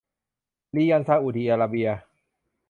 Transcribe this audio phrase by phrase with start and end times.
[0.75, 1.89] ริยัลซาอุดีอาระเบีย